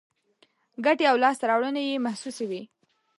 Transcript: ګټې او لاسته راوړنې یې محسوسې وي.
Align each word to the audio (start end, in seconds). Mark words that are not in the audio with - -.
ګټې 0.85 1.05
او 1.11 1.15
لاسته 1.23 1.43
راوړنې 1.49 1.81
یې 1.89 2.03
محسوسې 2.05 2.45
وي. 2.49 2.61